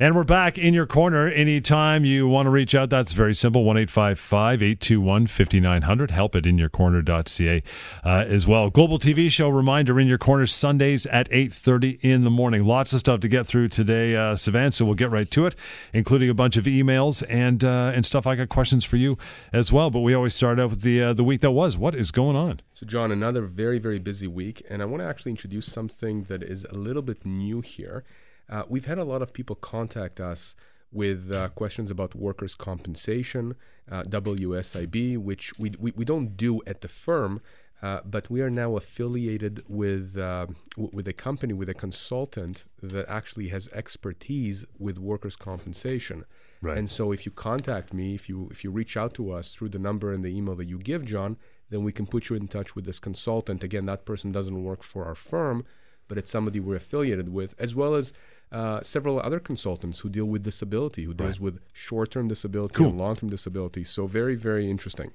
[0.00, 2.90] And we're back in your corner anytime you want to reach out.
[2.90, 6.10] That's very simple 1 821 5900.
[6.10, 7.62] Help at inyourcorner.ca
[8.02, 8.70] uh, as well.
[8.70, 12.64] Global TV show reminder in your corner Sundays at 8.30 in the morning.
[12.64, 15.54] Lots of stuff to get through today, uh, Sivan, so we'll get right to it,
[15.92, 18.26] including a bunch of emails and uh, and stuff.
[18.26, 19.16] I got questions for you
[19.52, 21.76] as well, but we always start out with the, uh, the week that was.
[21.76, 22.62] What is going on?
[22.72, 26.42] So, John, another very, very busy week, and I want to actually introduce something that
[26.42, 28.02] is a little bit new here.
[28.48, 30.54] Uh, we've had a lot of people contact us
[30.92, 33.56] with uh, questions about workers' compensation,
[33.90, 37.40] uh, WSIB, which we, we, we, don't do at the firm,
[37.82, 42.64] uh, but we are now affiliated with, uh, w- with a company, with a consultant
[42.80, 46.24] that actually has expertise with workers' compensation.
[46.62, 46.78] Right.
[46.78, 49.70] And so if you contact me, if you, if you reach out to us through
[49.70, 51.36] the number and the email that you give, John,
[51.70, 53.64] then we can put you in touch with this consultant.
[53.64, 55.66] Again, that person doesn't work for our firm,
[56.06, 58.12] but it's somebody we're affiliated with, as well as
[58.54, 61.44] uh, several other consultants who deal with disability, who deals right.
[61.44, 62.90] with short-term disability cool.
[62.90, 63.82] and long-term disability.
[63.82, 65.12] So very, very interesting.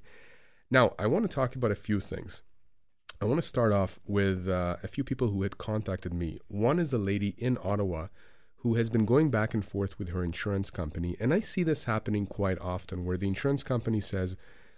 [0.69, 2.41] Now, I want to talk about a few things.
[3.22, 6.39] I want to start off with uh, a few people who had contacted me.
[6.50, 8.08] One is a lady in Ottawa
[8.58, 11.85] who has been going back and forth with her insurance company, and I see this
[11.85, 14.35] happening quite often, where the insurance company says,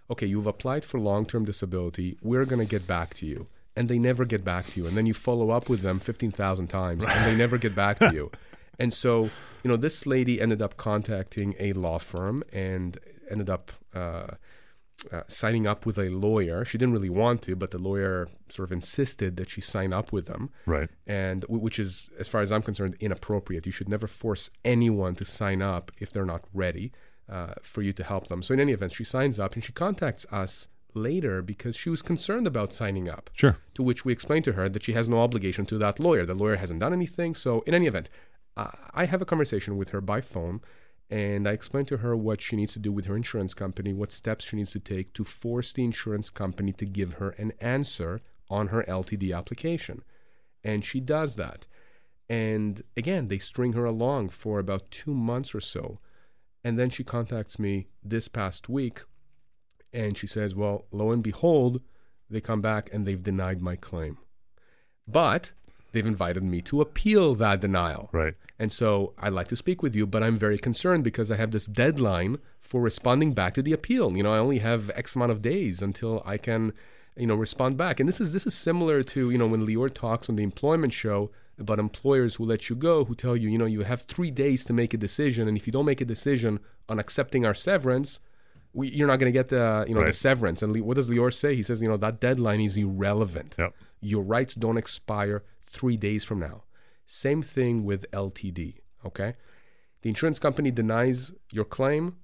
[0.07, 2.15] "Okay, you've applied for long-term disability.
[2.21, 4.85] We're going to get back to you." and they never get back to you.
[4.85, 8.13] And then you follow up with them 15,000 times and they never get back to
[8.13, 8.29] you.
[8.81, 9.29] And so,
[9.63, 12.97] you know, this lady ended up contacting a law firm and
[13.29, 14.27] ended up uh,
[15.11, 16.65] uh, signing up with a lawyer.
[16.65, 20.11] She didn't really want to, but the lawyer sort of insisted that she sign up
[20.11, 20.49] with them.
[20.65, 20.89] Right.
[21.05, 23.67] And w- which is, as far as I'm concerned, inappropriate.
[23.67, 26.91] You should never force anyone to sign up if they're not ready
[27.29, 28.41] uh, for you to help them.
[28.41, 32.01] So, in any event, she signs up and she contacts us later because she was
[32.01, 33.29] concerned about signing up.
[33.33, 33.57] Sure.
[33.75, 36.25] To which we explained to her that she has no obligation to that lawyer.
[36.25, 37.35] The lawyer hasn't done anything.
[37.35, 38.09] So, in any event,
[38.57, 40.61] I have a conversation with her by phone
[41.09, 44.13] and I explain to her what she needs to do with her insurance company, what
[44.13, 48.21] steps she needs to take to force the insurance company to give her an answer
[48.49, 50.03] on her LTD application.
[50.63, 51.67] And she does that.
[52.29, 55.97] And again, they string her along for about two months or so.
[56.63, 59.01] And then she contacts me this past week
[59.91, 61.81] and she says, Well, lo and behold,
[62.29, 64.17] they come back and they've denied my claim.
[65.05, 65.51] But
[65.91, 68.09] they've invited me to appeal that denial.
[68.11, 68.33] Right.
[68.59, 71.51] And so I'd like to speak with you, but I'm very concerned because I have
[71.51, 74.15] this deadline for responding back to the appeal.
[74.15, 76.73] You know, I only have X amount of days until I can,
[77.17, 77.99] you know, respond back.
[77.99, 80.93] And this is this is similar to, you know, when Lior talks on the employment
[80.93, 84.31] show about employers who let you go, who tell you, you know, you have three
[84.31, 87.53] days to make a decision, and if you don't make a decision on accepting our
[87.53, 88.19] severance,
[88.73, 90.07] we, you're not going to get the you know right.
[90.07, 90.61] the severance.
[90.61, 91.55] And what does Lior say?
[91.55, 93.55] He says you know that deadline is irrelevant.
[93.57, 93.73] Yep.
[94.01, 96.63] Your rights don't expire three days from now.
[97.05, 98.79] Same thing with LTD.
[99.05, 99.35] Okay,
[100.01, 102.15] the insurance company denies your claim,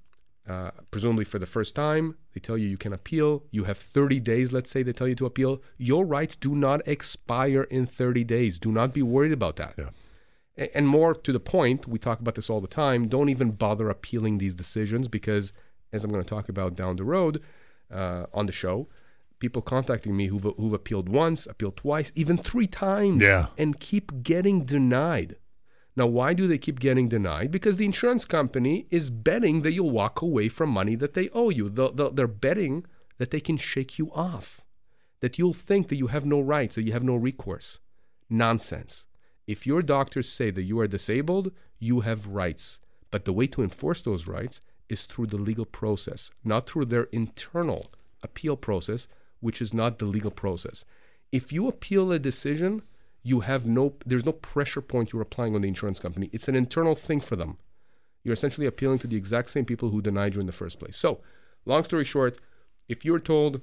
[0.48, 2.18] uh, presumably for the first time.
[2.34, 3.44] They tell you you can appeal.
[3.52, 4.54] You have 30 days.
[4.54, 5.62] Let's say they tell you to appeal.
[5.78, 8.60] Your rights do not expire in 30 days.
[8.60, 9.76] Do not be worried about that.
[9.78, 9.90] Yeah.
[10.74, 13.08] And more to the point, we talk about this all the time.
[13.08, 15.54] Don't even bother appealing these decisions because
[15.94, 17.42] as I'm going to talk about down the road
[17.92, 18.88] uh, on the show,
[19.40, 23.48] people contacting me who've, who've appealed once, appealed twice, even three times, yeah.
[23.58, 25.38] and keep getting denied.
[25.96, 27.50] Now, why do they keep getting denied?
[27.50, 31.50] Because the insurance company is betting that you'll walk away from money that they owe
[31.50, 31.70] you.
[31.70, 32.86] They're betting
[33.18, 34.62] that they can shake you off,
[35.22, 37.80] that you'll think that you have no rights, that you have no recourse.
[38.30, 39.08] Nonsense.
[39.48, 42.80] If your doctors say that you are disabled, you have rights.
[43.10, 47.06] But the way to enforce those rights is through the legal process, not through their
[47.06, 49.08] internal appeal process,
[49.48, 50.84] which is not the legal process.
[51.32, 52.82] If you appeal a decision,
[53.24, 56.30] you have no there's no pressure point you're applying on the insurance company.
[56.34, 57.58] It's an internal thing for them.
[58.26, 60.98] You're essentially appealing to the exact same people who denied you in the first place.
[60.98, 61.22] So,
[61.66, 62.40] long story short,
[62.90, 63.62] if you're told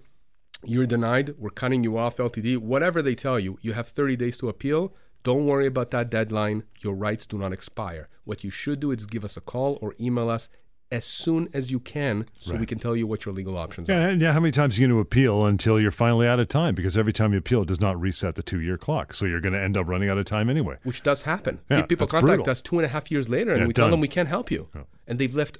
[0.64, 4.38] you're denied, we're cutting you off LTD, whatever they tell you, you have 30 days
[4.38, 4.94] to appeal.
[5.22, 6.62] Don't worry about that deadline.
[6.80, 8.08] Your rights do not expire.
[8.24, 10.48] What you should do is give us a call or email us
[10.90, 12.60] as soon as you can so right.
[12.60, 14.08] we can tell you what your legal options yeah, are.
[14.10, 16.48] And yeah, how many times are you going to appeal until you're finally out of
[16.48, 16.74] time?
[16.74, 19.14] Because every time you appeal, it does not reset the two year clock.
[19.14, 20.76] So you're going to end up running out of time anyway.
[20.84, 21.60] Which does happen.
[21.70, 22.50] Yeah, People contact brutal.
[22.50, 23.84] us two and a half years later and yeah, we done.
[23.84, 24.68] tell them we can't help you.
[25.06, 25.58] And they've left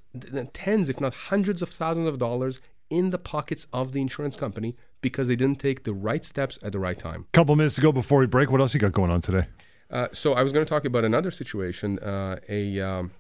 [0.53, 2.61] tens, if not hundreds of thousands of dollars
[2.91, 6.73] in the pockets of the insurance company because they didn't take the right steps at
[6.73, 7.27] the right time.
[7.33, 8.51] Couple minutes to go before we break.
[8.51, 9.47] What else you got going on today?
[9.91, 11.99] Uh, so I was going to talk about another situation.
[11.99, 13.11] Uh, a um,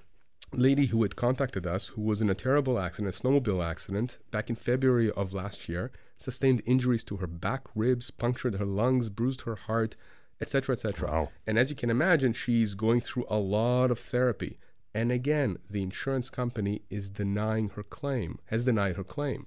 [0.58, 4.50] lady who had contacted us who was in a terrible accident, a snowmobile accident, back
[4.50, 9.42] in February of last year, sustained injuries to her back, ribs, punctured her lungs, bruised
[9.42, 9.96] her heart,
[10.40, 11.10] etc., etc.
[11.10, 11.28] Wow.
[11.46, 14.58] And as you can imagine, she's going through a lot of therapy.
[14.94, 19.46] And again, the insurance company is denying her claim, has denied her claim.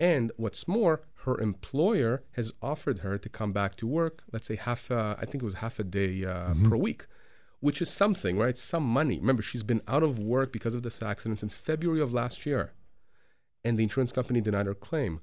[0.00, 4.54] And what's more, her employer has offered her to come back to work, let's say
[4.54, 7.06] half, uh, I think it was half a day uh, per week,
[7.60, 8.56] which is something, right?
[8.56, 9.18] Some money.
[9.18, 12.72] Remember, she's been out of work because of this accident since February of last year.
[13.64, 15.20] And the insurance company denied her claim.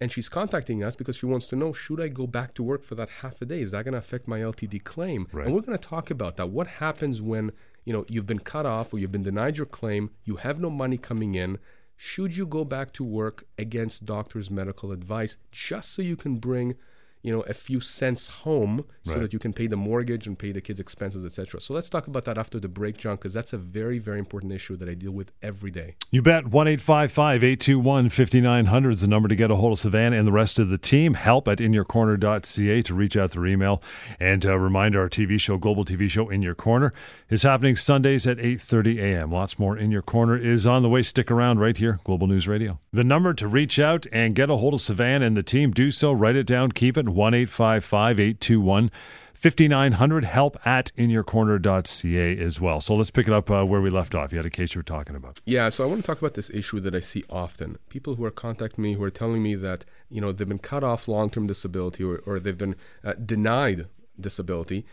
[0.00, 2.82] And she's contacting us because she wants to know should I go back to work
[2.82, 3.60] for that half a day?
[3.60, 5.26] Is that going to affect my LTD claim?
[5.30, 5.46] Right.
[5.46, 6.48] And we're going to talk about that.
[6.48, 7.52] What happens when
[7.84, 10.70] you know you've been cut off or you've been denied your claim, you have no
[10.70, 11.58] money coming in?
[11.96, 16.76] Should you go back to work against doctor's medical advice just so you can bring
[17.22, 19.22] you know a few cents home so Right.
[19.22, 22.06] that you can pay the mortgage and pay the kids expenses etc so let's talk
[22.06, 24.94] about that after the break john because that's a very very important issue that i
[24.94, 26.46] deal with every day You bet.
[26.48, 30.58] 1 821 5900 is the number to get a hold of Sivan and the rest
[30.58, 31.14] of the team.
[31.14, 33.82] Help at inyourcorner.ca to reach out through email.
[34.18, 36.92] And uh, a reminder our TV show, Global TV show In Your Corner,
[37.28, 39.30] is happening Sundays at 8.30 a.m.
[39.32, 41.02] Lots more In Your Corner is on the way.
[41.02, 42.78] Stick around right here, Global News Radio.
[42.92, 45.90] The number to reach out and get a hold of Sivan and the team, do
[45.90, 46.12] so.
[46.12, 46.72] Write it down.
[46.72, 48.90] Keep it 1 821
[49.34, 52.80] 5900 help at inyourcorner.ca as well.
[52.82, 54.32] So let's pick it up uh, where we left off.
[54.32, 55.40] You had a case you were talking about.
[55.46, 57.78] Yeah, so I want to talk about this issue that I see often.
[57.88, 60.84] People who are contacting me who are telling me that you know they've been cut
[60.84, 63.86] off long-term disability or, or they've been uh, denied
[64.20, 64.84] disability,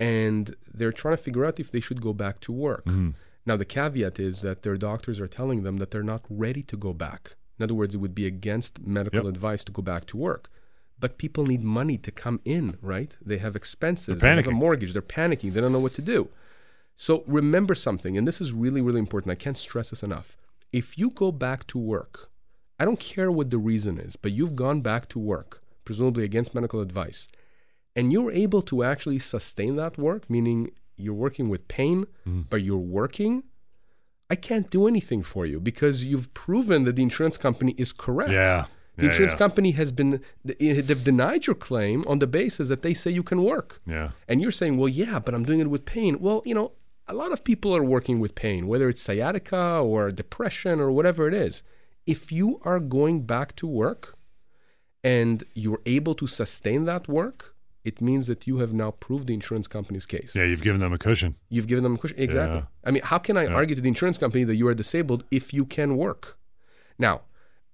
[0.00, 2.86] and they're trying to figure out if they should go back to work.
[3.46, 6.76] Now the caveat is that their doctors are telling them that they're not ready to
[6.76, 7.36] go back.
[7.58, 9.34] In other words, it would be against medical Yep.
[9.34, 10.50] advice to go back to work.
[11.04, 13.14] But people need money to come in, right?
[13.20, 16.00] They have expenses, They're they have a mortgage, they're panicking, they don't know what to
[16.00, 16.30] do.
[16.96, 19.30] So remember something, and this is really, really important.
[19.30, 20.38] I can't stress this enough.
[20.72, 22.30] If you go back to work,
[22.80, 26.54] I don't care what the reason is, but you've gone back to work, presumably against
[26.54, 27.28] medical advice,
[27.94, 32.44] and you're able to actually sustain that work, meaning you're working with pain, mm-hmm.
[32.48, 33.42] but you're working,
[34.30, 38.30] I can't do anything for you because you've proven that the insurance company is correct.
[38.30, 38.64] Yeah.
[38.96, 39.38] The Yeah, insurance yeah.
[39.38, 43.42] company has been, they've denied your claim on the basis that they say you can
[43.42, 43.80] work.
[43.86, 44.10] Yeah.
[44.28, 46.20] And you're saying, well, yeah, but I'm doing it with pain.
[46.20, 46.72] Well, you know,
[47.08, 51.26] a lot of people are working with pain, whether it's sciatica or depression or whatever
[51.28, 51.62] it is.
[52.06, 54.14] If you are going back to work
[55.02, 57.54] and you're able to sustain that work,
[57.84, 60.34] it means that you have now proved the insurance company's case.
[60.34, 61.34] Yeah, you've given them a cushion.
[61.50, 62.18] You've given them a cushion.
[62.18, 62.60] Exactly.
[62.60, 62.66] Yeah.
[62.84, 65.52] I mean, how can I argue to the insurance company that you are disabled if
[65.52, 66.38] you can work?
[66.98, 67.22] Now,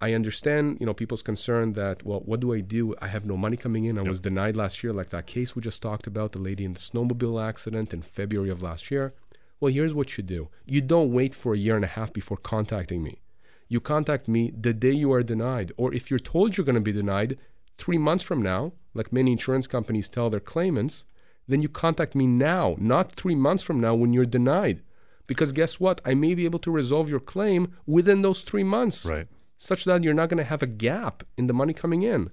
[0.00, 2.94] I understand, you know, people's concern that, well, what do I do?
[3.02, 3.99] I have no money coming in.
[3.99, 6.73] I was denied last year, like that case we just talked about, the lady in
[6.73, 9.12] the snowmobile accident in February of last year.
[9.61, 10.49] Well, here's what you do.
[10.64, 13.20] You don't wait for a year and a half before contacting me.
[13.69, 16.81] You contact me the day you are denied, or if you're told you're going to
[16.81, 17.37] be denied
[17.76, 21.05] three months from now, like many insurance companies tell their claimants,
[21.46, 24.82] then you contact me now, not three months from now when you're denied.
[25.26, 26.00] Because guess what?
[26.05, 29.29] I may be able to resolve your claim within those three months, Right.
[29.62, 32.30] Such that you're not going to have a gap in the money coming in.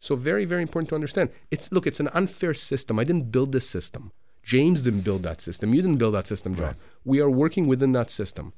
[0.00, 1.28] So very, very important to understand.
[1.50, 2.98] It's look, it's an unfair system.
[2.98, 4.10] I didn't build this system.
[4.42, 5.74] James didn't build that system.
[5.74, 6.68] You didn't build that system, John.
[6.68, 6.76] Right.
[7.04, 8.54] We are working within that system.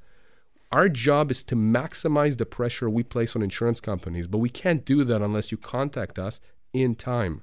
[0.71, 4.85] Our job is to maximize the pressure we place on insurance companies, but we can't
[4.85, 6.39] do that unless you contact us
[6.73, 7.43] in time.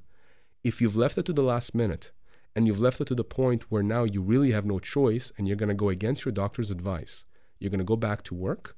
[0.64, 2.12] If you've left it to the last minute
[2.56, 5.48] and you've left it to the point where now you really have no choice and
[5.48, 7.26] you're going to go against your doctor's advice,
[7.60, 8.78] you're going to go back to work,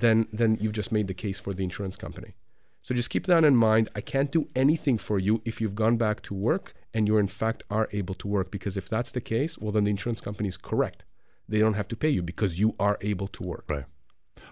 [0.00, 2.34] then then you've just made the case for the insurance company.
[2.82, 3.88] So just keep that in mind.
[3.96, 7.26] I can't do anything for you if you've gone back to work and you in
[7.26, 10.48] fact are able to work because if that's the case, well then the insurance company
[10.48, 11.04] is correct.
[11.48, 13.64] They don't have to pay you because you are able to work.
[13.68, 13.86] Right.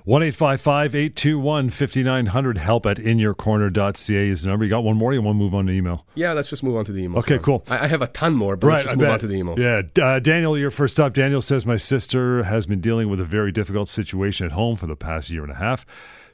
[0.05, 4.65] 1 821 5900 help at inyourcorner.ca is the number.
[4.67, 5.15] You got one more?
[5.15, 6.05] You want to move on to email?
[6.15, 7.19] Yeah, let's just move on to the email.
[7.21, 7.65] Okay, cool.
[7.71, 9.11] I, I have a ton more, but let's just I move bet.
[9.13, 9.59] on to the email.
[9.59, 11.15] Yeah, uh, Daniel, you're first up.
[11.15, 14.87] Daniel says my sister has been dealing with a very difficult situation at home for
[14.87, 15.87] the past year and a half.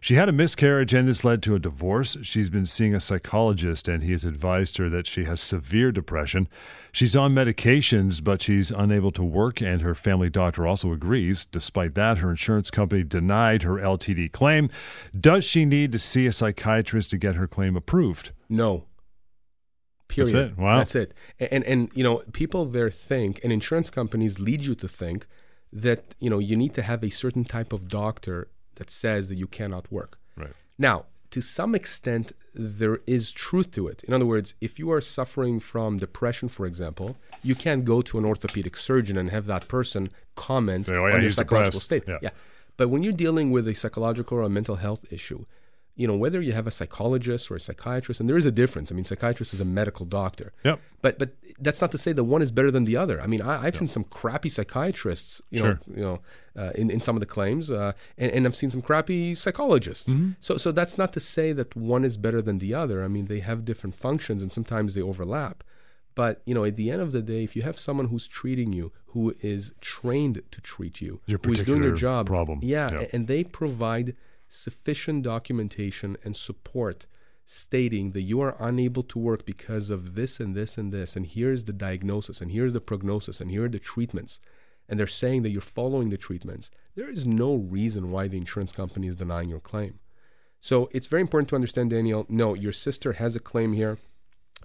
[0.02, 2.16] She had a miscarriage and this led to a divorce.
[2.22, 6.48] She's been seeing a psychologist and he has advised her that she has severe depression.
[6.90, 11.46] She's on medications, but she's unable to work, and her family doctor also agrees.
[11.46, 14.70] Despite that, her insurance company denied her LTD claim.
[15.18, 18.32] Does she need to see a psychiatrist to get her claim approved?
[18.48, 18.86] No.
[20.08, 20.34] Period.
[20.34, 20.58] That's it.
[20.58, 20.78] Wow.
[20.78, 21.14] That's it.
[21.38, 25.26] And, and and you know, people there think, and insurance companies lead you to think
[25.72, 28.48] that you know you need to have a certain type of doctor
[28.80, 30.12] that says that you cannot work.
[30.42, 30.54] Right.
[30.78, 34.02] Now, to some extent, there is truth to it.
[34.08, 37.08] In other words, if you are suffering from depression, for example,
[37.48, 40.02] you can't go to an orthopedic surgeon and have that person
[40.34, 42.18] comment Say, "Oh, yeah, on your psychological depressed." state.
[42.22, 42.30] Yeah.
[42.78, 45.44] But when you're dealing with a psychological or a mental health issue,
[45.96, 48.90] you know, whether you have a psychologist or a psychiatrist, and there is a difference.
[48.90, 50.52] I mean, psychiatrist is a medical doctor.
[50.64, 50.80] Yep.
[51.02, 53.20] But but that's not to say that one is better than the other.
[53.20, 55.68] I mean, I, have seen some crappy psychiatrists, you Sure.
[55.86, 56.20] know, you know,
[56.56, 60.14] uh, in in some of the claims, uh, and, and I've seen some crappy psychologists.
[60.40, 63.04] So so that's not to say that one is better than the other.
[63.04, 65.62] I mean, they have different functions, and sometimes they overlap.
[66.14, 68.72] But you know, at the end of the day, if you have someone who's treating
[68.72, 72.60] you, who is trained to treat you, Your who is doing their job, problem.
[72.62, 73.06] yeah, Yeah.
[73.12, 74.16] and they provide
[74.50, 77.06] sufficient documentation and support
[77.44, 81.26] stating that you are unable to work because of this and this and this, and
[81.26, 84.38] here's the diagnosis, and here's the prognosis, and here are the treatments,
[84.88, 88.72] and they're saying that you're following the treatments, there is no reason why the insurance
[88.72, 89.98] company is denying your claim.
[90.60, 92.26] So it's very important to understand, Daniel.
[92.28, 93.98] No, your sister has a claim here.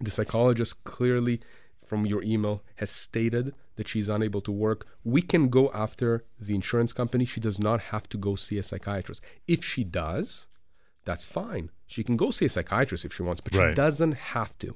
[0.01, 1.39] The psychologist clearly,
[1.85, 4.87] from your email, has stated that she's unable to work.
[5.03, 7.25] We can go after the insurance company.
[7.25, 9.21] She does not have to go see a psychiatrist.
[9.47, 10.47] If she does,
[11.03, 11.69] that's fine.
[11.85, 13.71] She can go see a psychiatrist if she wants, but Right.
[13.71, 14.75] she doesn't have to.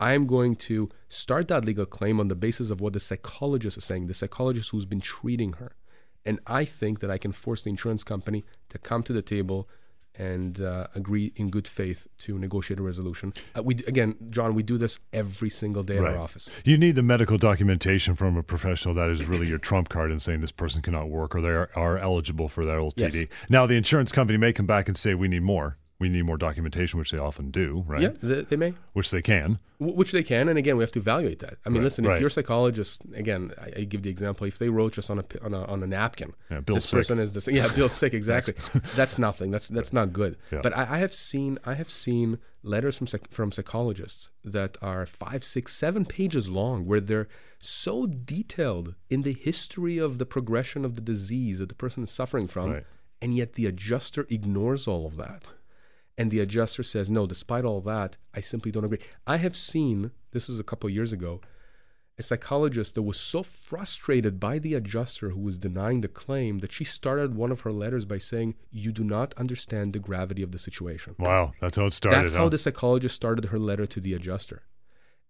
[0.00, 3.76] I am going to start that legal claim on the basis of what the psychologist
[3.78, 5.72] is saying, the psychologist who's been treating her.
[6.24, 9.68] And I think that I can force the insurance company to come to the table
[10.14, 13.32] and uh, agree in good faith to negotiate a resolution.
[13.56, 16.14] Uh, we again, John, we do this every single day in Right.
[16.16, 16.50] our office.
[16.64, 20.18] You need the medical documentation from a professional that is really your trump card in
[20.18, 23.14] saying this person cannot work or they are, are eligible for that LTD.
[23.14, 23.26] Yes.
[23.48, 25.76] Now, the insurance company may come back and say, we need more.
[26.00, 28.00] We need more documentation, which they often do, right?
[28.00, 29.58] Yeah, they, they may, Which they can.
[29.80, 31.54] w- which they can, and again, we have to evaluate that.
[31.66, 32.14] I mean, Right, listen, right.
[32.14, 35.24] if your psychologist, again, I, I give the example, if they wrote just on a
[35.42, 36.98] on a, on a napkin, Yeah, Bill's this sick.
[36.98, 38.54] person is this, yeah, Bill's sick, exactly.
[38.94, 39.50] that's nothing.
[39.50, 40.36] That's that's not good.
[40.52, 40.60] Yeah.
[40.62, 45.04] But I, I have seen I have seen letters from psych, from psychologists that are
[45.04, 47.26] five, six, seven pages long, where they're
[47.58, 52.10] so detailed in the history of the progression of the disease that the person is
[52.12, 52.84] suffering from, Right.
[53.20, 55.50] and yet the adjuster ignores all of that.
[56.18, 58.98] And the adjuster says, no, despite all that, I simply don't agree.
[59.26, 61.40] I have seen, this is a couple of years ago,
[62.18, 66.72] a psychologist that was so frustrated by the adjuster who was denying the claim that
[66.72, 70.50] she started one of her letters by saying, You do not understand the gravity of
[70.50, 71.14] the situation.
[71.20, 71.52] Wow.
[71.60, 72.18] That's how it started.
[72.18, 72.48] That's how huh?
[72.48, 74.62] the psychologist started her letter to the adjuster.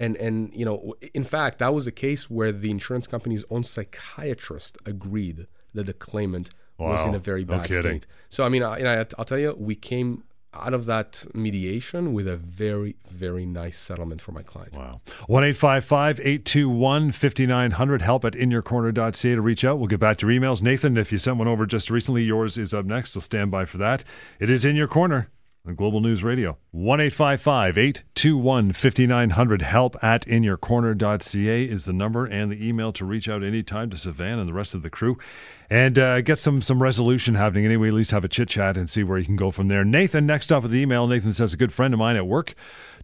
[0.00, 3.64] And and you know, in fact, that was a case where the insurance company's own
[3.64, 8.00] psychiatrist agreed that the claimant was in a very No bad kidding.
[8.00, 8.07] state.
[8.30, 10.23] So I mean, I, I, I'll tell you, we came
[10.54, 14.74] out of that mediation with a very very nice settlement for my client.
[14.74, 15.00] Wow.
[15.26, 18.02] 1 821 5900.
[18.02, 19.78] Help at inyourcorner.ca to reach out.
[19.78, 20.62] We'll get back to your emails.
[20.62, 23.12] Nathan, if you sent one over just recently, yours is up next.
[23.12, 24.04] So stand by for that.
[24.40, 25.30] It is In Your Corner
[25.68, 26.56] on Global News Radio.
[26.70, 29.62] 1 821 5900.
[29.62, 34.40] Help at inyourcorner.ca is the number and the email to reach out anytime to Sivan
[34.40, 35.18] and the rest of the crew
[35.68, 37.88] and uh, get some some resolution happening anyway.
[37.88, 39.84] At least have a chit chat and see where you can go from there.
[39.84, 41.06] Nathan, next up with the email.
[41.06, 42.54] Nathan says a good friend of mine at work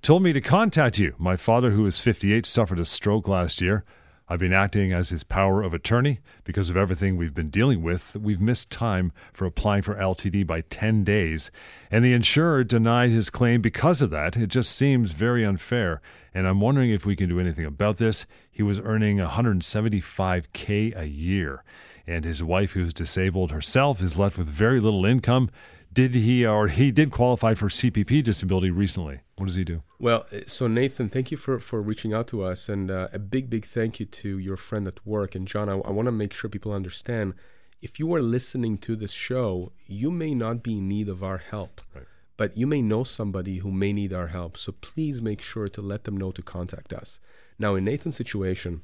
[0.01, 1.15] told me to contact you.
[1.19, 3.85] My father, who is 58, suffered a stroke last year.
[4.27, 8.17] I've been acting as his power of attorney because of everything we've been dealing with.
[8.17, 11.51] We've missed time for applying for LTD by 10 days,
[11.91, 14.35] and the insurer denied his claim because of that.
[14.35, 16.01] It just seems very unfair,
[16.33, 18.25] and I'm wondering if we can do anything about this.
[18.51, 21.63] He was earning 175K a year,
[22.07, 25.51] and his wife, who's disabled herself, is left with very little income.
[25.95, 29.21] Did he or he did qualify for CPP disability recently?
[29.37, 29.83] What does he do?
[30.01, 33.21] Well, uh, so Nathan, thank you for, for reaching out to us, and uh, a
[33.21, 35.37] big, big thank you to your friend at work.
[35.37, 37.35] And John, I, I want to make sure people understand
[37.81, 41.39] if you are listening to this show, you may not be in need of our
[41.39, 42.07] help, Right.
[42.37, 44.57] but you may know somebody who may need our help.
[44.57, 47.21] So please make sure to let them know to contact us.
[47.57, 48.83] Now, in Nathan's situation,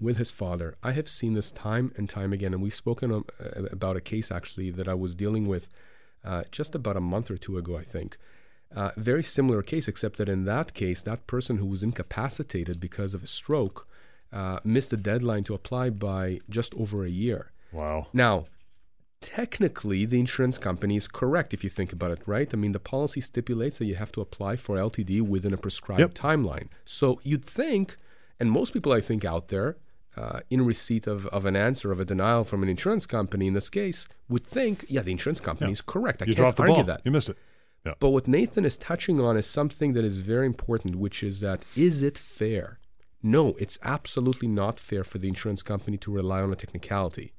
[0.00, 3.24] with his father, I have seen this time and time again, and we've spoken um,
[3.70, 5.68] about a case actually that I was dealing with
[6.24, 8.16] uh, just about a month or two ago, I think.
[8.74, 13.14] Uh, very similar case, except that in that case, that person who was incapacitated because
[13.14, 13.88] of a stroke
[14.32, 17.50] uh, missed the deadline to apply by just over a year.
[17.72, 18.06] Wow.
[18.12, 18.44] Now,
[19.20, 22.48] technically, the insurance company is correct if you think about it, right?
[22.52, 26.00] I mean, the policy stipulates that you have to apply for LTD within a prescribed
[26.00, 26.14] Yep.
[26.14, 26.68] timeline.
[26.84, 27.96] So you'd think,
[28.38, 29.76] and most people I think out there,
[30.16, 33.54] uh, in receipt of, of an answer of a denial from an insurance company in
[33.54, 36.22] this case, would think, yeah, the insurance company is correct.
[36.22, 36.84] I You can't argue ball.
[36.84, 37.02] that.
[37.04, 37.38] You missed it.
[37.86, 37.94] Yeah.
[37.98, 41.64] But what Nathan is touching on is something that is very important, which is that
[41.74, 42.78] is it fair?
[43.22, 47.32] No, it's absolutely not fair for the insurance company to rely on a technicality.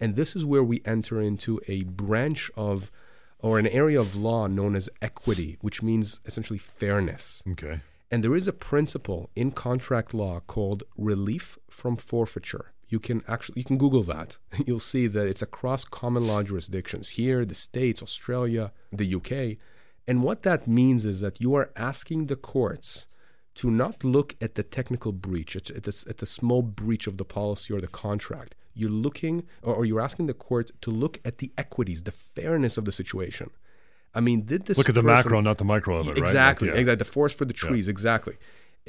[0.00, 2.90] And this is where we enter into a branch of
[3.38, 7.42] or an area of law known as equity, which means essentially fairness.
[7.52, 7.80] Okay.
[8.12, 12.72] And there is a principle in contract law called relief from forfeiture.
[12.86, 14.36] You can actually you can Google that.
[14.66, 19.56] You'll see that it's across common law jurisdictions here, the states, Australia, the UK.
[20.06, 23.06] And what that means is that you are asking the courts
[23.54, 27.24] to not look at the technical breach, at, the, at the small breach of the
[27.24, 28.54] policy or the contract.
[28.74, 32.84] You're looking, or you're asking the court to look at the equities, the fairness of
[32.84, 33.50] the situation.
[34.14, 36.18] I mean, did this Look at the person- macro, not the micro of it, right?
[36.18, 36.80] exactly, Like, yeah.
[36.80, 36.98] exactly.
[37.04, 38.36] The forest for the trees, exactly.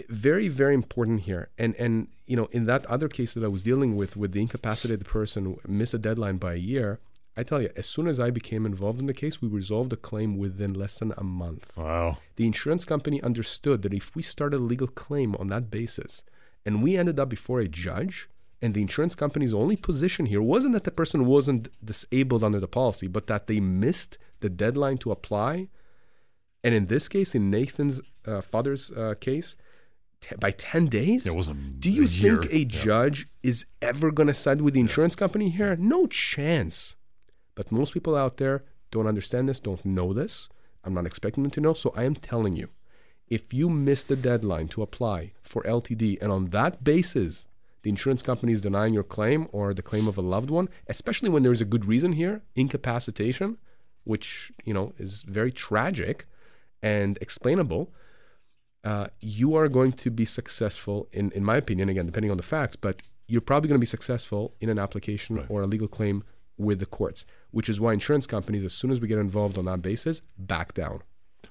[0.10, 1.50] Very, very important here.
[1.58, 4.42] And and you know, in that other case that I was dealing with, with the
[4.42, 7.00] incapacitated person missed a deadline by a year,
[7.38, 9.98] I tell you, as soon as I became involved in the case, we resolved the
[9.98, 11.78] claim within less than a month.
[11.78, 12.18] Wow.
[12.38, 16.24] The insurance company understood that if we started a legal claim on that basis,
[16.66, 18.30] and we ended up before a judge,
[18.64, 22.68] and the insurance company's only position here wasn't that the person wasn't disabled under the
[22.82, 25.68] policy, but that they missed the deadline to apply.
[26.64, 29.50] And in this case, in Nathan's uh, father's uh, case,
[30.22, 31.26] te- by 10 days?
[31.26, 32.38] It wasn't Do you a year.
[32.42, 32.84] think a Yeah.
[32.90, 33.20] judge
[33.52, 35.76] is ever going to side with the insurance company here?
[35.76, 36.96] No chance.
[37.56, 40.50] But most people out there don't understand this, don't know this.
[40.86, 41.74] I'm not expecting them to know.
[41.74, 42.70] So I am telling you
[43.28, 47.46] if you miss the deadline to apply for LTD and on that basis,
[47.84, 51.30] the insurance company is denying your claim or the claim of a loved one, especially
[51.30, 53.58] when there's a good reason here, incapacitation,
[54.06, 56.26] which you know is very tragic
[56.82, 57.94] and explainable,
[58.84, 62.44] uh, you are going to be successful in, in my opinion, again, depending on the
[62.44, 65.46] facts, but you're probably going to be successful in an application Right.
[65.50, 66.24] or a legal claim
[66.58, 69.66] with the courts, which is why insurance companies, as soon as we get involved on
[69.66, 71.02] that basis, back down.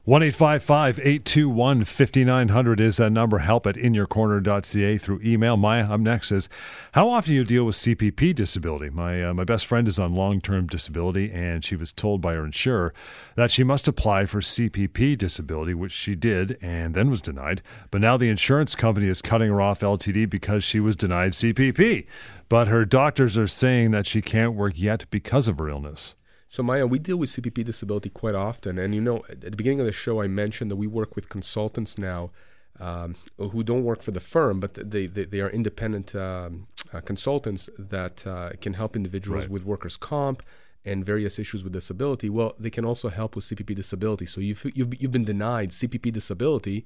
[0.05, 3.39] 1 821 5900 is that number.
[3.39, 5.57] Help at inyourcorner.ca through email.
[5.57, 6.49] Maya up next says,
[6.91, 8.91] How often do you deal with CPP disability?
[8.91, 12.35] My, uh, my best friend is on long term disability, and she was told by
[12.35, 12.93] her insurer
[13.37, 17.63] that she must apply for CPP disability, which she did and then was denied.
[17.93, 22.07] But now the insurance company is cutting her off LTD because she was denied CPP.
[22.49, 26.17] But her doctors are saying that she can't work yet because of her illness.
[26.53, 28.77] So, Maya, we deal with CPP disability quite often.
[28.77, 31.31] And, you know, at the beginning of the show, I mentioned that we work with
[31.31, 32.31] consultants now
[32.79, 37.01] um, who don't work for the firm, but they, they, they are independent um, uh,
[37.01, 39.51] consultants that uh, can help individuals Right.
[39.51, 40.43] with workers' comp
[40.85, 42.29] and various issues with disability.
[42.29, 44.27] Well, they can also help with CPP disability.
[44.27, 46.85] So, you've, you've, you've been denied CPP disability.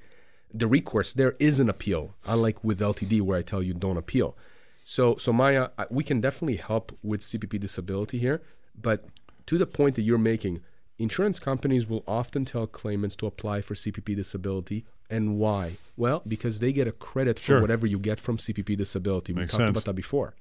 [0.55, 4.37] The recourse there is an appeal, unlike with LTD, where I tell you don't appeal.
[4.85, 8.43] So, so Maya, we can definitely help with CPP disability here,
[8.81, 9.07] but
[9.47, 10.61] to the point that you're making,
[10.99, 14.85] insurance companies will often tell claimants to apply for CPP disability.
[15.09, 15.77] And why?
[15.97, 19.33] Well, because they get a credit for whatever you get from CPP disability.
[19.33, 19.71] We talked sense.
[19.71, 20.35] about that before.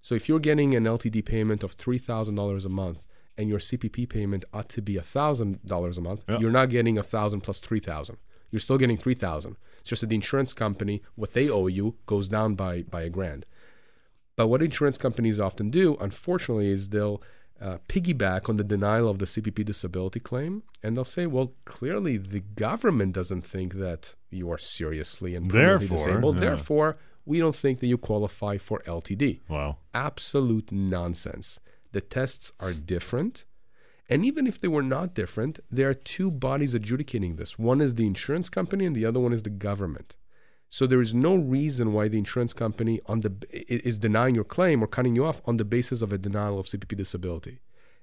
[0.00, 4.44] So if you're getting an LTD payment of $3,000 a month and your CPP payment
[4.54, 6.38] ought to be $1,000 a month, Yeah.
[6.38, 8.16] you're not getting 1000 plus 3000
[8.50, 12.28] You're still getting 3000 It's just that the insurance company, what they owe you, goes
[12.28, 13.44] down by, by a grand.
[14.36, 17.20] But what insurance companies often do, unfortunately, is they'll
[17.60, 22.16] uh, piggyback on the denial of the CPP disability claim, and they'll say, "Well, clearly
[22.16, 26.34] the government doesn't think that you are seriously and permanently Therefore, disabled.
[26.36, 26.40] yeah.
[26.40, 29.78] Therefore, we don't think that you qualify for LTD." Wow.
[29.94, 31.60] Absolute nonsense.
[31.92, 33.44] The tests are different.
[34.08, 37.58] And even if they were not different, there are two bodies adjudicating this.
[37.58, 40.16] One is the insurance company, and the other one is the government.
[40.68, 44.82] So there is no reason why the insurance company on the is denying your claim
[44.82, 47.60] or cutting you off on the basis of a denial of CPP disability.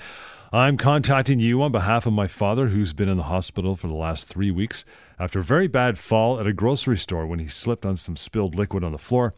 [0.52, 3.94] I'm contacting you on behalf of my father, who's been in the hospital for the
[3.94, 4.84] last three weeks
[5.18, 8.56] after a very bad fall at a grocery store when he slipped on some spilled
[8.56, 9.34] liquid on the floor.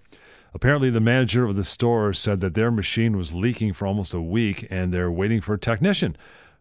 [0.56, 4.22] Apparently, the manager of the store said that their machine was leaking for almost a
[4.22, 6.18] week and they're waiting for a technician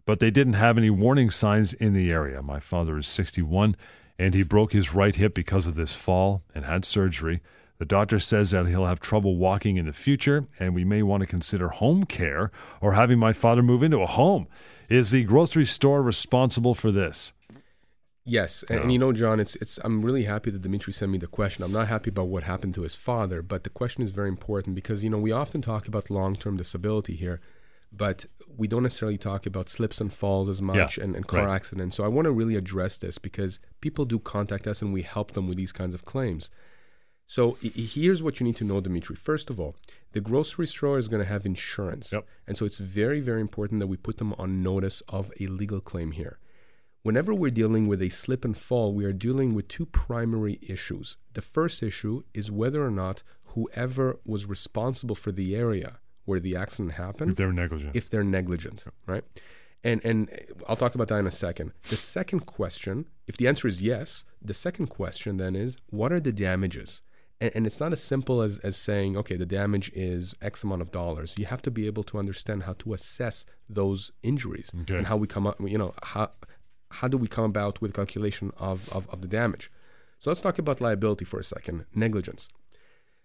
[0.07, 2.43] but they didn't have any warning signs in the area.
[2.43, 3.77] My father is 61
[4.21, 7.41] and he broke his right hip because of this fall and had surgery.
[7.79, 11.23] The doctor says that he'll have trouble walking in the future and we may want
[11.23, 12.51] to consider home care
[12.83, 14.47] or having my father move into a home.
[14.91, 17.33] Is the grocery store responsible for this?
[18.27, 19.07] Yes, and, and you oh.
[19.07, 19.79] know, John, it's it's.
[19.83, 21.65] I'm really happy that Dimitri sent me the question.
[21.65, 24.77] I'm not happy about what happened to his father, but the question is very important
[24.77, 27.41] because you know we often talk about long-term disability here,
[27.91, 31.55] but we don't necessarily talk about slips and falls as much and, and car right.
[31.55, 31.97] accidents.
[31.97, 35.33] So I want to really address this because people do contact us and we help
[35.33, 36.51] them with these kinds of claims.
[37.27, 39.15] So here's what you need to know, Dimitri.
[39.15, 39.77] First of all,
[40.13, 42.13] the grocery store is going to have insurance.
[42.13, 42.27] Yep.
[42.49, 45.81] And so it's very, very important that we put them on notice of a legal
[45.81, 46.41] claim here.
[47.03, 51.17] Whenever we're dealing with a slip and fall, we are dealing with two primary issues.
[51.35, 53.23] The first issue is whether or not
[53.55, 57.93] whoever was responsible for the area where the accident happened If they're negligent.
[58.01, 58.79] if they're negligent,
[59.13, 59.25] right?
[59.89, 60.19] And and
[60.69, 61.69] I'll talk about that in a second.
[61.95, 62.97] The second question,
[63.31, 66.91] if the answer is yes, the second question then is what are the damages?
[67.43, 70.83] And, and it's not as simple as, as saying, okay, the damage is X amount
[70.83, 71.29] of dollars.
[71.43, 73.37] You have to be able to understand how to assess
[73.79, 74.97] those injuries Okay.
[74.99, 76.27] and how we come up, you know, how
[76.99, 79.65] how do we come about with calculation of, of, of the damage?
[80.21, 82.43] So let's talk about liability for a second, negligence.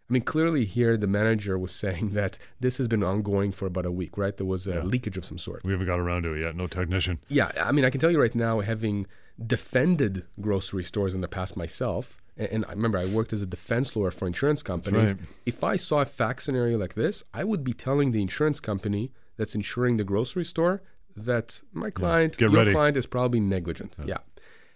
[0.09, 3.85] I mean, clearly here the manager was saying that this has been ongoing for about
[3.85, 4.35] a week, right?
[4.37, 4.83] There was a Yeah.
[4.83, 5.63] leakage of some sort.
[5.63, 6.55] we haven't got around to it yet.
[6.55, 7.19] No technician.
[7.27, 9.07] Yeah, I mean, I can tell you right now, having
[9.45, 13.95] defended grocery stores in the past myself, and, I remember I worked as a defense
[13.95, 15.13] lawyer for insurance companies.
[15.13, 15.21] right.
[15.45, 19.11] If I saw a fact scenario like this, I would be telling the insurance company
[19.37, 20.81] that's insuring the grocery store
[21.15, 22.73] that my client, get your ready.
[22.73, 23.95] client, is probably negligent.
[24.05, 24.17] Yeah.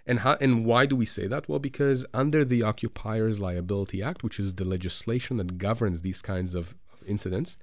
[0.10, 1.48] And how and why do we say that?
[1.48, 6.56] Well, because under the Occupiers Liability Act, which is the legislation that governs these kinds
[6.56, 7.58] of, of incidents,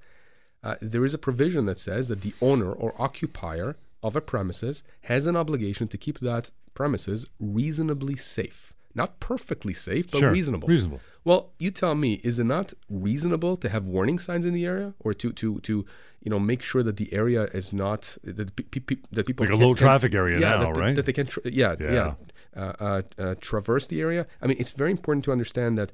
[0.63, 4.81] uh, there is a provision that says that the owner or occupier of a premises
[5.01, 8.73] has an obligation to keep that premises reasonably safe.
[8.95, 10.31] Not perfectly safe, but sure.
[10.31, 10.69] reasonable.
[10.69, 11.01] Reasonable.
[11.25, 14.93] Well, you tell me, is it not reasonable to have warning signs in the area,
[14.99, 15.85] or to to to
[16.23, 19.53] you know make sure that the area is not that pe- pe- that people Like
[19.53, 20.95] a low traffic area yeah, now, that, right?
[20.95, 22.13] That they can, tra- yeah, yeah, Yeah.
[22.57, 24.25] Uh, uh, uh, traverse the area.
[24.41, 25.91] I mean, it's very important to understand that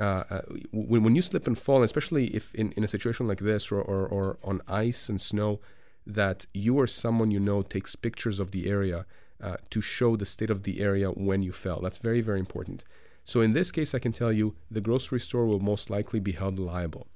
[0.00, 0.40] uh,
[0.72, 3.82] when, when you slip and fall, especially if in, in a situation like this or,
[3.82, 5.60] or, or on ice and snow,
[6.06, 9.04] that you or someone you know takes pictures of the area
[9.42, 11.80] uh, to show the state of the area when you fell.
[11.82, 12.84] That's very, very important.
[13.26, 16.32] So in this case, I can tell you the grocery store will most likely be
[16.32, 17.06] held liable.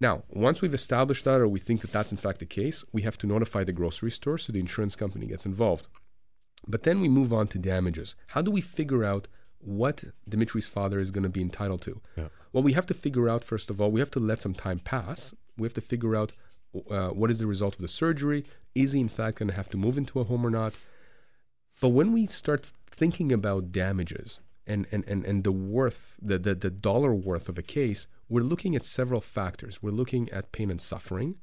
[0.00, 3.02] Now, once we've established that, or we think that that's in fact the case, we
[3.02, 5.86] have to notify the grocery store so the insurance company gets involved.
[6.66, 8.14] But then we move on to damages.
[8.28, 12.00] How do we figure out what Dimitri's father is going to be entitled to?
[12.16, 12.28] Yeah.
[12.52, 14.78] Well, we have to figure out, first of all, we have to let some time
[14.78, 15.34] pass.
[15.56, 16.32] We have to figure out
[16.90, 18.44] uh, what is the result of the surgery.
[18.74, 20.74] Is he, in fact, going to have to move into a home or not?
[21.80, 26.54] But when we start thinking about damages and, and, and, and the worth, the, the,
[26.54, 29.82] the dollar worth of a case, we're looking at several factors.
[29.82, 31.36] We're looking at pain and suffering.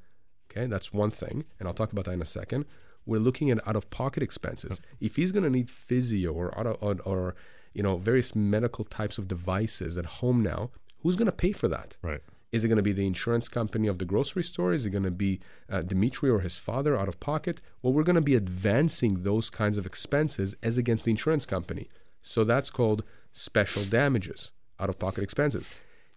[0.50, 1.44] Okay, that's one thing.
[1.58, 2.64] And I'll talk about that in a second.
[3.06, 4.80] We're looking at out of pocket expenses.
[5.00, 7.34] If he's going to need physio or, auto, or, or,
[7.72, 10.70] you know, various medical types of devices at home now,
[11.02, 11.96] who's going to pay for that?
[12.02, 12.20] Right.
[12.52, 14.72] Is it going to be the insurance company of the grocery store?
[14.72, 17.60] Is it going to be uh, Dimitri or his father out of pocket?
[17.80, 21.88] Well, we're going to be advancing those kinds of expenses as against the insurance company.
[22.22, 25.70] So that's called special damages, out of pocket expenses.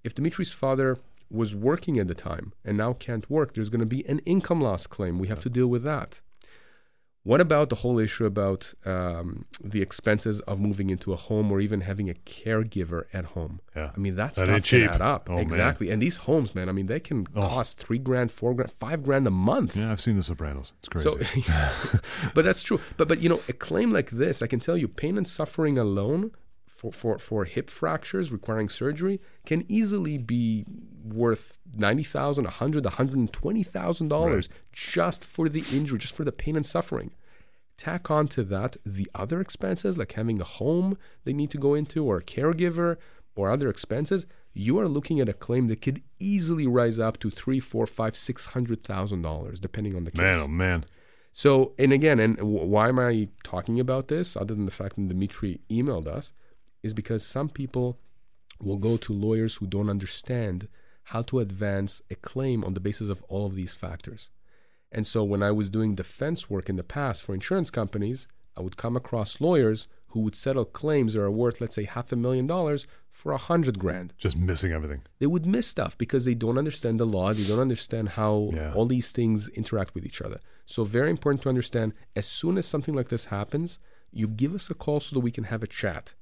[0.03, 0.97] If Dimitri's father
[1.29, 4.61] was working at the time and now can't work, there's going to be an income
[4.61, 5.19] loss claim.
[5.19, 6.21] We have to deal with that.
[7.25, 11.61] What about the whole issue about um, the expenses of moving into a home or
[11.61, 13.61] even having a caregiver at home?
[13.75, 13.91] Yeah.
[13.95, 14.89] I mean, that's That stuff can cheap.
[14.91, 15.29] add up.
[15.29, 15.43] Oh, man.
[15.43, 15.89] exactly.
[15.89, 19.25] And these homes, man, I mean, they can cost three grand, four grand, five grand
[19.25, 19.77] a month.
[19.77, 20.73] Yeah, I've seen The Sopranos.
[20.79, 21.09] It's crazy.
[21.43, 21.99] So,
[22.35, 22.81] but that's true.
[22.97, 25.77] But but you know, a claim like this, I can tell you, pain and suffering
[25.77, 26.31] alone
[26.91, 30.65] for for, for hip fractures requiring surgery can easily be
[31.03, 35.99] worth ninety thousand, a hundred, a hundred and twenty thousand dollars just for the injury,
[35.99, 37.11] just for the pain and suffering.
[37.77, 41.73] Tack on to that the other expenses, like having a home they need to go
[41.73, 42.97] into, or a caregiver,
[43.35, 44.25] or other expenses.
[44.53, 48.15] You are looking at a claim that could easily rise up to three, four, five,
[48.15, 50.19] six hundred thousand dollars, depending on the case.
[50.19, 50.85] man, oh man.
[51.35, 54.95] So, and again, and w- why am I talking about this, other than the fact
[54.95, 56.31] that Dimitri emailed us,
[56.83, 57.97] is because some people
[58.61, 60.67] will go to lawyers who don't understand
[61.07, 64.29] how to advance a claim on the basis of all of these factors.
[64.91, 68.61] And so, when I was doing defense work in the past for insurance companies, I
[68.61, 72.15] would come across lawyers who would settle claims that are worth, let's say, half a
[72.15, 75.01] million dollars for a hundred grand Just missing everything.
[75.19, 77.33] they would miss stuff because they don't understand the law.
[77.33, 78.73] They don't understand how Yeah.
[78.75, 80.39] all these things interact with each other.
[80.67, 83.79] So, very important to understand as soon as something like this happens,
[84.11, 86.13] you give us a call so that we can have a chat.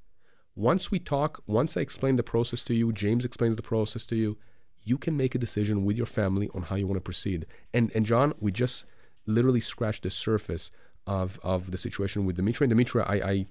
[0.54, 4.16] Once we talk, once I explain the process to you, James explains the process to
[4.16, 4.36] you,
[4.84, 7.46] you can make a decision with your family on how you want to proceed.
[7.72, 8.84] And, and John, we just
[9.26, 10.70] literally scratched the surface
[11.06, 12.64] of, of the situation with Dimitri.
[12.64, 13.46] And Dimitri, I, I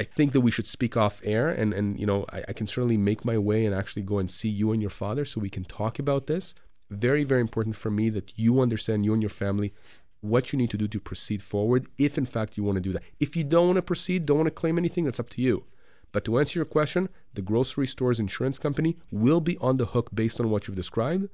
[0.00, 2.66] I think that we should speak off air, and and you know I, I can
[2.66, 5.50] certainly make my way and actually go and see you and your father so we
[5.50, 6.54] can talk about this.
[6.90, 9.74] Very very important for me that you understand you and your family
[10.20, 11.86] what you need to do to proceed forward.
[11.96, 14.38] If in fact you want to do that, if you don't want to proceed, don't
[14.38, 15.64] want to claim anything, that's up to you.
[16.12, 20.10] But to answer your question, the grocery store's insurance company will be on the hook
[20.14, 21.28] based on what you've described.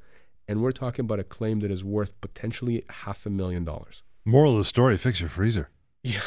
[0.46, 4.02] And we're talking about a claim that is worth potentially half a million dollars.
[4.24, 5.70] Moral of the story: fix your freezer.
[6.02, 6.20] Yeah.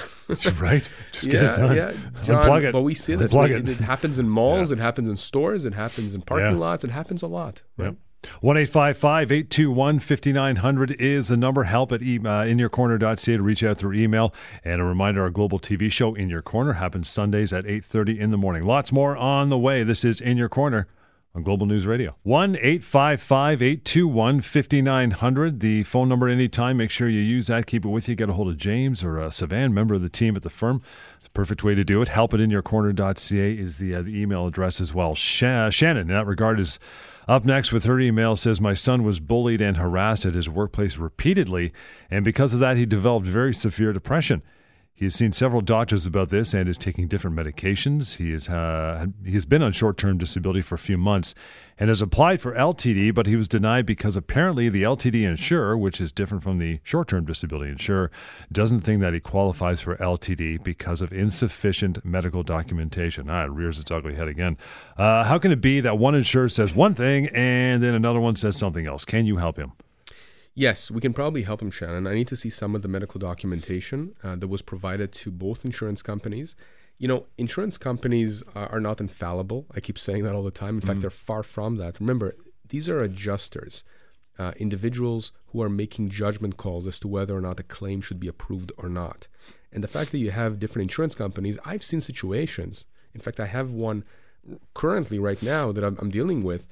[0.59, 0.89] right.
[1.11, 1.75] Just yeah, get it done.
[1.75, 1.91] yeah,
[2.23, 2.43] John.
[2.43, 2.71] Unplug it.
[2.73, 3.31] But we see this.
[3.31, 3.69] It, it.
[3.69, 4.71] it happens in malls.
[4.71, 5.65] It happens in stores.
[5.65, 6.57] It happens in parking Yeah.
[6.57, 6.83] lots.
[6.83, 7.61] It happens a lot.
[7.77, 7.87] Right?
[7.87, 7.95] Yep.
[8.41, 11.63] 1 821 5900 is the number.
[11.63, 14.33] Help at e- uh, inyourcorner.ca to reach out through email.
[14.63, 18.31] And a reminder our global TV show, In Your Corner, happens Sundays at 8.30 in
[18.31, 18.63] the morning.
[18.63, 19.83] Lots more on the way.
[19.83, 20.87] This is In Your Corner
[21.35, 22.15] on Global News Radio.
[22.23, 25.59] 1 855 821 5900.
[25.59, 26.77] The phone number anytime.
[26.77, 27.67] Make sure you use that.
[27.67, 28.15] Keep it with you.
[28.15, 30.81] Get a hold of James or uh, Sivan, member of the team at the firm.
[31.19, 32.07] It's a perfect way to do it.
[32.09, 35.13] Help at inyourcorner.ca is the, uh, the email address as well.
[35.15, 36.79] Sha- Shannon, in that regard, is
[37.27, 40.97] up next with her email says my son was bullied and harassed at his workplace
[40.97, 41.73] repeatedly,
[42.09, 44.41] and because of that, he developed very severe depression.
[44.97, 48.17] He has seen several doctors about this and is taking different medications.
[48.17, 51.35] He is uh, he has been on short-term disability for a few months
[51.77, 56.01] and has applied for LTD, but he was denied because apparently the LTD insurer, which
[56.01, 58.09] is different from the short-term disability insurer,
[58.51, 63.29] doesn't think that he qualifies for LTD because of insufficient medical documentation.
[63.29, 64.57] Ah, it rears its ugly head again.
[64.97, 68.35] Uh, how can it be that one insurer says one thing and then another one
[68.35, 69.05] says something else?
[69.05, 69.73] Can you help him?
[70.57, 72.07] Yes, we can probably help him, Shannon.
[72.07, 75.63] I need to see some of the medical documentation uh, that was provided to both
[75.63, 76.55] insurance companies.
[76.97, 79.67] You know, insurance companies are, are not infallible.
[79.75, 80.73] I keep saying that all the time.
[80.73, 81.99] In fact, they're far from that.
[81.99, 82.33] Remember,
[82.69, 83.83] these are adjusters,
[84.39, 88.19] uh, individuals who are making judgment calls as to whether or not a claim should
[88.19, 89.27] be approved or not.
[89.71, 92.85] And the fact that you have different insurance companies, I've seen situations.
[93.13, 94.05] In fact, I have one
[94.73, 96.65] currently right now that I'm, I'm dealing with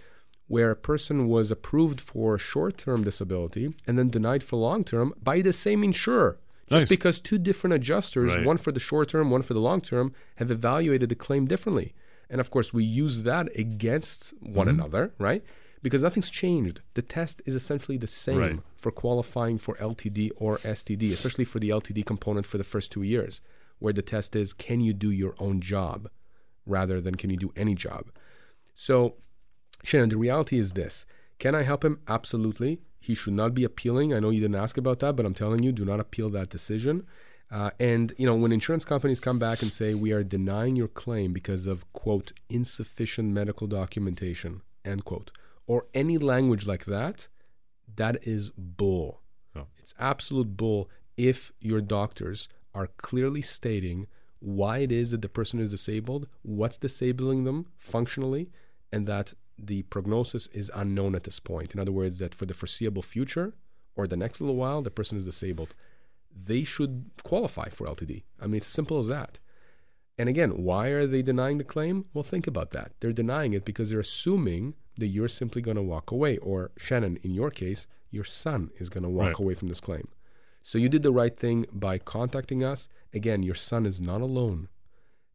[0.48, 5.14] where a person was approved for short term disability and then denied for long term
[5.22, 6.38] by the same insurer.
[6.70, 6.90] Just Nice.
[6.90, 8.46] because two different adjusters, Right.
[8.46, 11.94] one for the short term, one for the long term, have evaluated the claim differently.
[12.30, 14.80] And of course, we use that against one Mm-hmm.
[14.80, 15.44] another, right?
[15.84, 16.82] Because nothing's changed.
[16.96, 18.60] The test is essentially the same Right.
[18.76, 23.04] for qualifying for LTD or STD, especially for the LTD component for the first two
[23.04, 23.42] years,
[23.78, 26.10] where the test is can you do your own job
[26.66, 28.06] rather than can you do any job.
[28.74, 29.16] So
[29.86, 31.06] Shannon, the reality is this.
[31.38, 32.00] Can I help him?
[32.08, 32.82] Absolutely.
[33.00, 34.14] He should not be appealing.
[34.14, 36.50] I know you didn't ask about that, but I'm telling you, do not appeal that
[36.50, 37.06] decision.
[37.52, 40.88] Uh, and you know, when insurance companies come back and say we are denying your
[40.88, 45.32] claim because of quote insufficient medical documentation end quote,
[45.68, 47.28] or any language like that,
[47.96, 49.22] that is bull.
[49.56, 49.68] Oh.
[49.78, 50.90] It's absolute bull.
[51.16, 54.08] If your doctors are clearly stating
[54.40, 58.50] why it is that the person is disabled, what's disabling them functionally,
[58.92, 61.74] and that the prognosis is unknown at this point.
[61.74, 63.54] In other words, that for the foreseeable future
[63.96, 65.74] or the next little while, the person is disabled.
[66.36, 68.24] They should qualify for LTD.
[68.42, 69.40] I mean, it's as simple as that.
[70.18, 72.06] And again, why are they denying the claim?
[72.14, 72.92] Well, think about that.
[73.00, 76.38] They're denying it because they're assuming that you're simply going to walk away.
[76.38, 79.40] Or, Shannon, in your case, your son is going to walk Right.
[79.40, 80.08] away from this claim.
[80.62, 82.88] So you did the right thing by contacting us.
[83.14, 84.68] Again, your son is not alone.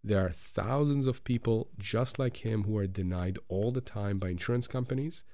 [0.03, 4.31] There are thousands of people just like him who are denied all the time by
[4.31, 5.25] insurance companies.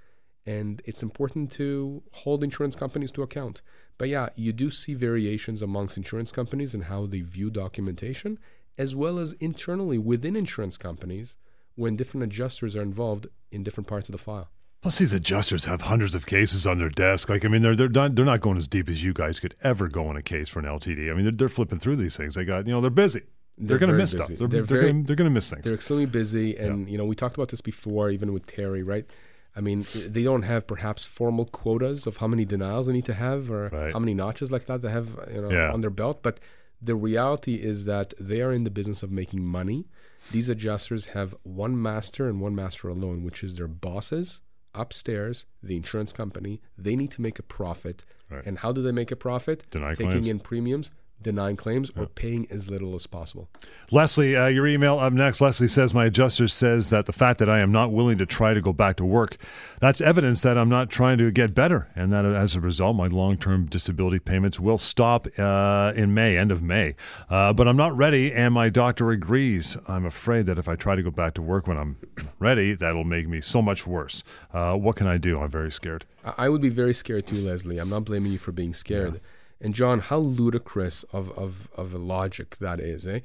[0.44, 3.62] And it's important to hold insurance companies to account.
[3.98, 8.38] But yeah, you do see variations amongst insurance companies and how they view documentation,
[8.76, 11.36] as well as internally within insurance companies
[11.74, 14.50] when different adjusters are involved in different parts of the file.
[14.82, 17.28] Plus, these adjusters have hundreds of cases on their desk.
[17.28, 19.56] Like, I mean, they're they're not they're not going as deep as you guys could
[19.62, 21.10] ever go in a case for an LTD.
[21.10, 22.34] I mean, they're, they're flipping through these things.
[22.34, 23.22] They got you know they're busy.
[23.58, 24.24] They're, They're going to miss busy.
[24.24, 24.38] stuff.
[24.38, 25.64] They're, They're they're, very- going they're going to miss things.
[25.64, 29.06] They're extremely busy, and you know we talked about this before, even with Terry, right?
[29.54, 33.14] I mean, they don't have perhaps formal quotas of how many denials they need to
[33.14, 33.92] have, or Right.
[33.94, 35.72] how many notches like that they have, you know, Yeah.
[35.72, 36.22] on their belt.
[36.22, 36.40] But
[36.82, 39.86] the reality is that they are in the business of making money.
[40.30, 44.42] These adjusters have one master and one master alone, which is their bosses
[44.74, 46.60] upstairs, the insurance company.
[46.76, 48.44] They need to make a profit, Right.
[48.44, 49.64] and how do they make a profit?
[49.70, 50.28] Deny Taking claims.
[50.28, 50.90] in premiums,
[51.20, 53.48] denying claims, or paying as little as possible.
[53.90, 55.40] Leslie, uh, your email up next.
[55.40, 58.54] Leslie says my adjuster says that the fact that I am not willing to try
[58.54, 59.36] to go back to work,
[59.80, 63.08] that's evidence that I'm not trying to get better, and that as a result, my
[63.08, 66.94] long-term disability payments will stop uh, in May, end of May.
[67.28, 69.76] Uh, but I'm not ready, and my doctor agrees.
[69.86, 71.96] I'm afraid that if I try to go back to work when I'm
[72.38, 74.22] ready, that'll make me so much worse.
[74.52, 75.38] Uh, what can I do?
[75.40, 76.06] I'm very scared.
[76.24, 77.78] I I would be very scared too, Leslie.
[77.78, 79.20] I'm not blaming you for being scared.
[79.60, 83.20] And John, how ludicrous of, of, of a logic that is, eh?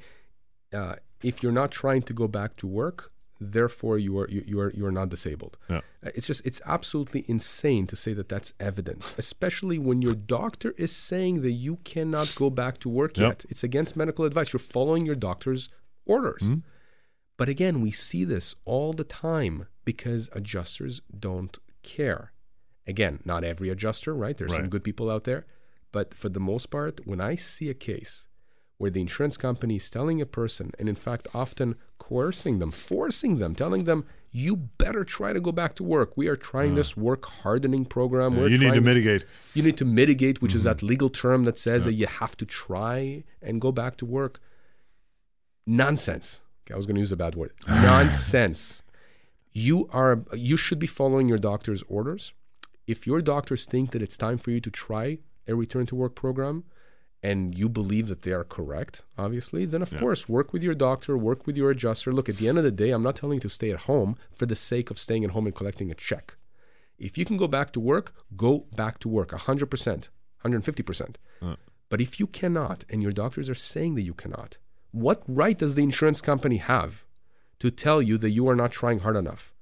[0.72, 4.60] Uh, if you're not trying to go back to work, therefore you are you, you
[4.60, 5.58] are you are not disabled.
[5.68, 5.78] Yeah.
[6.04, 10.74] Uh, It's just it's absolutely insane to say that that's evidence, especially when your doctor
[10.78, 13.28] is saying that you cannot go back to work Yep.
[13.28, 13.44] yet.
[13.50, 14.52] It's against medical advice.
[14.52, 15.68] You're following your doctor's
[16.06, 16.42] orders.
[16.48, 16.62] Mhm.
[17.36, 22.32] But again, we see this all the time because adjusters don't care.
[22.86, 24.36] Again, not every adjuster, right?
[24.36, 25.44] There's some good people out there.
[25.92, 28.26] But for the most part, when I see a case
[28.78, 33.38] where the insurance company is telling a person, and in fact, often coercing them, forcing
[33.38, 36.16] them, telling them, you better try to go back to work.
[36.16, 38.36] We are trying this work hardening program.
[38.38, 38.46] Uh.
[38.46, 39.24] you need to this- mitigate.
[39.54, 40.68] you need to mitigate, which is Mm-hmm.
[40.78, 44.40] that legal term that says that you have to try and go back to work.
[45.66, 46.40] Nonsense.
[46.64, 47.52] Okay, I was going to use a bad word.
[47.68, 48.82] Nonsense.
[49.52, 52.32] You are you should be following your doctor's orders.
[52.86, 56.14] If your doctors think that it's time for you to try a return to work
[56.14, 56.64] program
[57.22, 60.00] and you believe that they are correct, obviously, then of Yeah.
[60.00, 62.12] course work with your doctor, work with your adjuster.
[62.12, 64.16] Look, at the end of the day, I'm not telling you to stay at home
[64.32, 66.36] for the sake of staying at home and collecting a check.
[66.98, 70.10] If you can go back to work, go back to work 100%,
[70.44, 71.16] 150%.
[71.40, 71.56] Uh.
[71.88, 74.58] But if you cannot, and your doctors are saying that you cannot,
[74.90, 77.04] what right does the insurance company have
[77.60, 79.52] to tell you that you are not trying hard enough?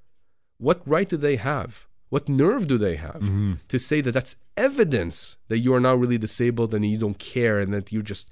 [0.59, 1.87] What right do they have?
[2.11, 3.53] What nerve do they have Mm-hmm.
[3.69, 7.59] to say that that's evidence that you are not really disabled and you don't care
[7.59, 8.29] and that you're just.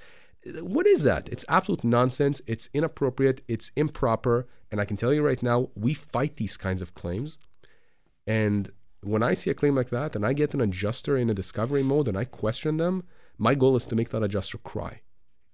[0.63, 1.29] What is that?
[1.31, 2.41] It's absolute nonsense.
[2.47, 3.41] It's inappropriate.
[3.49, 4.47] It's improper.
[4.71, 7.39] And I can tell you right now, we fight these kinds of claims.
[8.27, 8.71] And
[9.03, 11.83] when I see a claim like that and I get an adjuster in a discovery
[11.83, 13.05] mode and I question them,
[13.37, 15.01] my goal is to make that adjuster cry.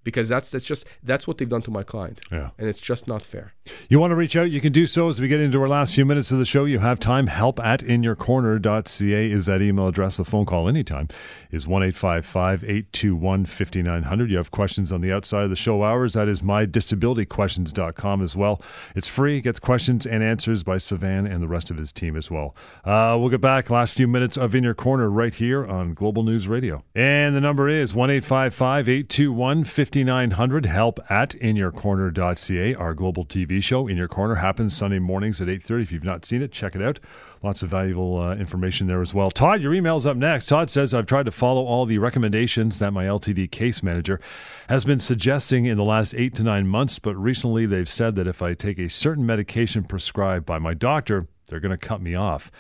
[0.05, 2.21] Because that's that's just that's what they've done to my client.
[2.31, 2.51] Yeah.
[2.59, 3.55] And it's just not fair.
[3.89, 5.95] You want to reach out, you can do so as we get into our last
[5.95, 6.65] few minutes of the show.
[6.65, 7.27] You have time.
[7.27, 10.17] Help at inyourcorner.ca is that email address.
[10.17, 11.09] The phone call anytime
[11.51, 14.31] is 1 821 5900.
[14.31, 16.13] You have questions on the outside of the show hours.
[16.15, 18.61] That is mydisabilityquestions.com as well.
[18.95, 22.31] It's free, gets questions and answers by Sivan and the rest of his team as
[22.31, 22.55] well.
[22.85, 23.71] Uh, we'll get back.
[23.71, 26.85] Last few minutes of In Your Corner right here on Global News Radio.
[26.95, 29.65] And the number is 1 821
[29.95, 30.67] 5900.
[30.67, 32.75] Help at inyourcorner.ca.
[32.75, 35.83] Our global TV show, In Your Corner, happens Sunday mornings at 8.30.
[35.83, 36.99] If you've not seen it, check it out.
[37.45, 39.31] Lots of valuable uh, information there as well.
[39.31, 40.47] Todd, your email's up next.
[40.47, 44.21] Todd says, I've tried to follow all the recommendations that my LTD case manager
[44.69, 48.27] has been suggesting in the last eight to nine months, but recently they've said that
[48.27, 52.17] if I take a certain medication prescribed by my doctor, they're going to cut me
[52.17, 52.51] off.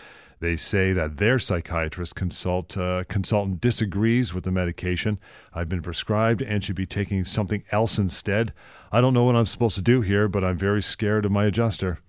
[0.45, 5.19] They say that their psychiatrist consult, uh, consultant disagrees with the medication
[5.55, 8.53] I've been prescribed and should be taking something else instead.
[8.93, 11.47] I don't know what I'm supposed to do here, but I'm very scared of my
[11.47, 12.01] adjuster.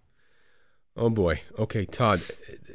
[0.98, 1.43] Oh boy.
[1.58, 2.24] Okay, Todd.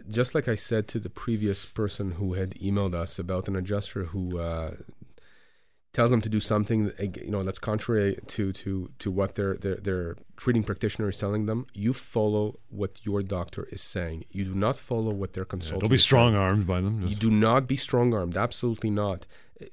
[0.09, 4.05] Just like I said to the previous person who had emailed us about an adjuster
[4.05, 4.77] who uh,
[5.93, 9.55] tells them to do something, eh, you know, that's contrary to to to what their
[9.55, 11.67] their their treating practitioner is telling them.
[11.75, 14.25] You follow what your doctor is saying.
[14.31, 15.83] You do not follow what their consultant.
[15.83, 17.07] Don't be strong armed by them.
[17.07, 18.37] You do not be strong armed.
[18.37, 19.27] Absolutely not.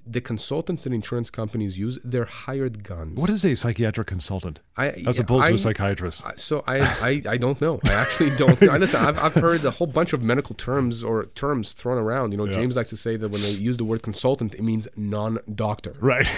[0.06, 3.19] The consultants that insurance companies use, they're hired guns.
[3.19, 6.26] What is a psychiatric consultant I, as yeah, opposed to a psychiatrist?
[6.26, 7.80] I- So I, I, I don't know.
[7.88, 8.62] I actually don't.
[8.63, 12.32] I, listen, I've, I've heard a whole bunch of medical terms or terms thrown around.
[12.34, 12.54] You know, Yeah.
[12.56, 16.30] James likes to say that when they use the word consultant, it means non-doctor, right.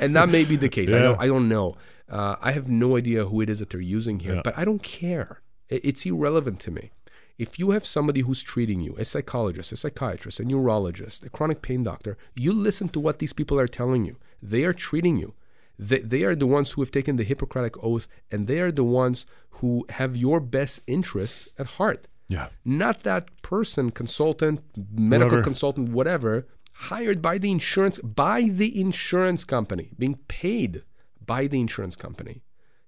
[0.00, 0.92] and that may be the case.
[0.92, 1.76] I, don't, I don't know.
[2.08, 4.40] Uh, I have no idea who it is that they're using here, Yeah.
[4.44, 5.40] but I don't care.
[5.68, 6.90] It, it's irrelevant to me.
[7.38, 11.62] If you have somebody who's treating you, a psychologist, a psychiatrist, a neurologist, a chronic
[11.62, 14.16] pain doctor, you listen to what these people are telling you.
[14.42, 15.34] They are treating you.
[15.78, 18.82] They, they are the ones who have taken the Hippocratic Oath, and they are the
[18.84, 22.08] ones who have your best interests at heart.
[22.28, 22.48] yeah.
[22.64, 24.60] Not that person, consultant,
[24.92, 25.42] medical Whoever.
[25.44, 30.82] consultant, whatever, hired by the insurance by the insurance company, being paid
[31.24, 32.42] by the insurance company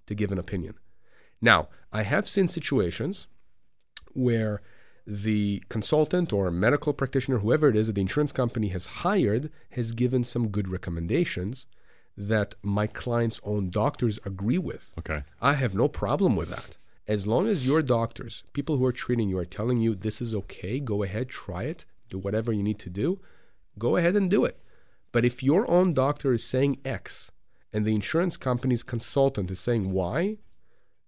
[0.06, 0.74] to give an opinion.
[1.40, 3.28] Now, I have seen situations
[4.14, 4.62] where
[5.06, 9.92] the consultant or medical practitioner, whoever it is that the insurance company has hired, has
[9.92, 11.66] given some good recommendations
[12.16, 14.94] that my client's own doctors agree with.
[14.98, 15.22] Okay.
[15.40, 16.76] I have no problem with that.
[17.08, 20.34] As long as your doctors, people who are treating you, are telling you this is
[20.34, 23.20] okay, go ahead, try it, do whatever you need to do,
[23.78, 24.62] go ahead and do it.
[25.12, 27.32] But if your own doctor is saying X
[27.72, 30.36] and the insurance company's consultant is saying Y,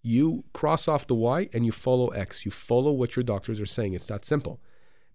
[0.02, 2.44] you cross off the Y and you follow X.
[2.44, 3.94] You follow what your doctors are saying.
[3.94, 4.60] It's that simple.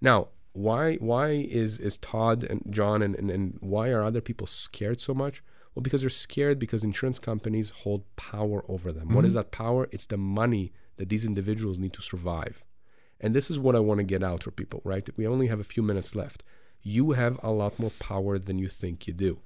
[0.01, 4.47] Now, why why is is Todd and John and, and, and why are other people
[4.47, 5.43] scared so much?
[5.75, 9.13] Well, because they're scared because insurance companies hold power over them.
[9.13, 9.37] What is mm-hmm.
[9.37, 9.87] that power?
[9.91, 12.63] It's the money that these individuals need to survive.
[13.19, 15.07] And this is what I want to get out for people, right?
[15.17, 16.43] We only have a few minutes left.
[16.81, 19.39] You have a lot more power than you think you do.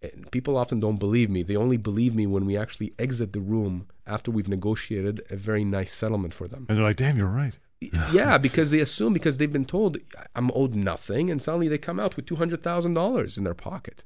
[0.00, 1.42] And people often don't believe me.
[1.42, 5.64] They only believe me when we actually exit the room after we've negotiated a very
[5.64, 6.66] nice settlement for them.
[6.68, 7.58] And they're like, damn, you're right.
[8.12, 9.98] yeah, because they assume because they've been told
[10.34, 13.54] I'm owed nothing, and suddenly they come out with two hundred thousand dollars in their
[13.54, 14.02] pocket,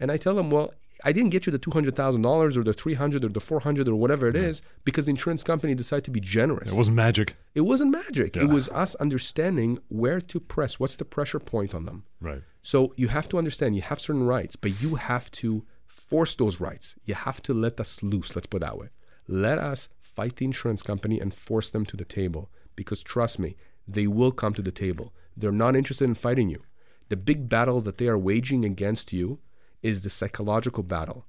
[0.00, 0.72] And I tell them, well,
[1.04, 3.40] I didn't get you the two hundred thousand dollars or the three hundred or the
[3.40, 6.72] four hundred or whatever it is because the insurance company decided to be generous.
[6.72, 7.36] It wasn't magic.
[7.54, 8.36] It wasn't magic.
[8.36, 8.42] Yeah.
[8.42, 10.78] It was us understanding where to press.
[10.80, 12.04] What's the pressure point on them?
[12.20, 12.42] Right.
[12.60, 16.60] So you have to understand you have certain rights, but you have to force those
[16.60, 16.96] rights.
[17.04, 18.34] You have to let us loose.
[18.34, 18.88] Let's put it that way.
[19.26, 22.50] Let us fight the insurance company and force them to the table.
[22.76, 23.56] Because trust me,
[23.88, 25.14] they will come to the table.
[25.36, 26.62] They're not interested in fighting you.
[27.08, 29.38] The big battle that they are waging against you
[29.82, 31.26] is the psychological battle.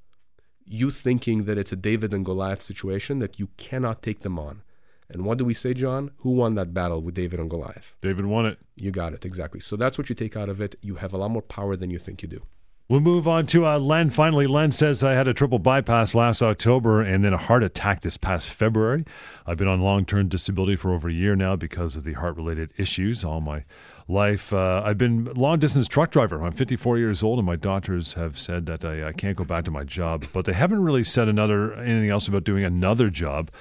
[0.65, 4.63] You thinking that it's a David and Goliath situation that you cannot take them on.
[5.09, 6.11] And what do we say, John?
[6.19, 7.95] Who won that battle with David and Goliath?
[8.01, 8.59] David won it.
[8.75, 9.59] You got it, exactly.
[9.59, 10.75] So that's what you take out of it.
[10.81, 12.43] You have a lot more power than you think you do.
[12.91, 14.09] We'll move on to uh, Len.
[14.09, 18.01] Finally, Len says I had a triple bypass last October and then a heart attack
[18.01, 19.05] this past February.
[19.45, 22.35] I've been on long term disability for over a year now because of the heart
[22.35, 23.63] related issues all my
[24.07, 24.53] life.
[24.53, 26.43] Uh, I've been long distance truck driver.
[26.43, 29.65] I'm 54 years old, and my doctors have said that I, I can't go back
[29.65, 33.51] to my job, but they haven't really said another anything else about doing another job.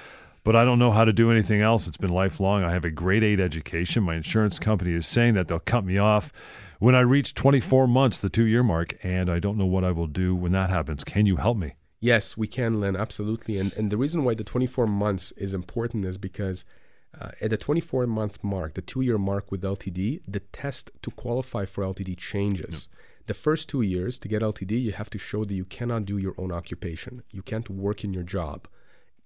[0.43, 1.87] But I don't know how to do anything else.
[1.87, 2.63] It's been lifelong.
[2.63, 4.03] I have a grade eight education.
[4.03, 6.31] My insurance company is saying that they'll cut me off
[6.79, 9.91] when I reach 24 months, the two year mark, and I don't know what I
[9.91, 11.03] will do when that happens.
[11.03, 11.75] Can you help me?
[11.99, 13.59] Yes, we can, Len, absolutely.
[13.59, 16.65] And, and the reason why the 24 months is important is because
[17.19, 21.11] uh, at the 24 month mark, the two year mark with LTD, the test to
[21.11, 22.87] qualify for LTD changes.
[23.27, 26.17] The first two years to get LTD, you have to show that you cannot do
[26.17, 27.23] your own occupation.
[27.31, 28.67] You can't work in your job.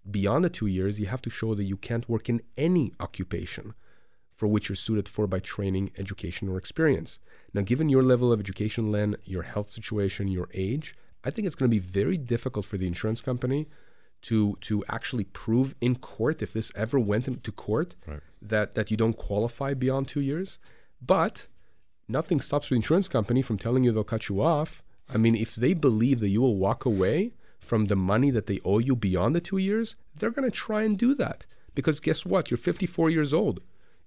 [0.10, 3.74] Beyond the two years, you have to show that you can't work in any occupation
[4.36, 7.20] for which you're suited for by training, education, or experience.
[7.54, 11.56] Now, given your level of education, Len, your health situation, your age, I think it's
[11.56, 13.68] going to be very difficult for the insurance company
[14.30, 18.22] to to actually prove in court if this ever went into court Right.
[18.52, 20.60] that that you don't qualify beyond two years.
[21.14, 21.48] But
[22.08, 24.72] nothing stops the insurance company from telling you they'll cut you off.
[25.14, 28.60] I mean, if they believe that you will walk away from the money that they
[28.66, 31.46] owe you beyond the two years, they're going to try and do that.
[31.76, 32.50] Because guess what?
[32.50, 33.60] You're 54 years old.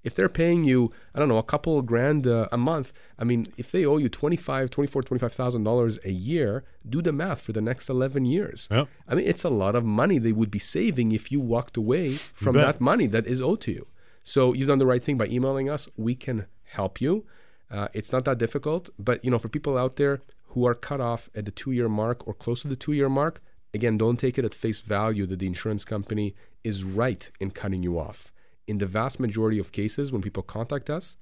[0.04, 3.24] If they're paying you, I don't know, a couple of grand uh, a month, I
[3.24, 7.52] mean, if they owe you 25, 24, 25,000 dollars a year, do the math for
[7.52, 8.68] the next 11 years.
[8.70, 8.88] Yep.
[9.08, 12.14] I mean, it's a lot of money they would be saving if you walked away
[12.14, 13.86] from that money that is owed to you.
[14.22, 15.88] So you've done the right thing by emailing us.
[15.96, 17.24] We can help you.
[17.70, 21.00] Uh, it's not that difficult, but you know, for people out there who are cut
[21.00, 23.40] off at the two-year mark or close to the two-year mark,
[23.74, 26.34] again, don't take it at face value that the insurance company
[26.64, 28.32] is right in cutting you off.
[28.68, 31.16] In the vast majority of cases, when people contact us,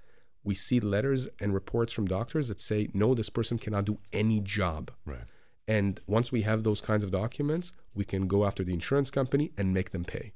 [0.45, 4.41] we see letters and reports from doctors that say, no, this person cannot do any
[4.41, 4.91] job.
[5.07, 5.21] Right.
[5.69, 9.53] And once we have those kinds of documents, we can go after the insurance company
[9.57, 10.33] and make them pay.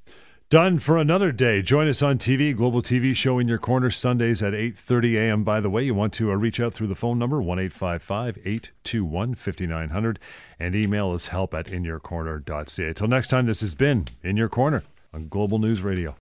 [0.51, 1.63] Done for another day.
[1.63, 5.45] Join us on TV, Global TV show in your corner Sundays at 8:30 a.m.
[5.45, 10.17] By the way, you want to uh, reach out through the phone number 1-855-821-5900
[10.59, 12.93] and email us help at inyourcorner.ca.
[12.95, 14.83] Till next time, this has been In Your Corner
[15.15, 16.17] on Global News Radio.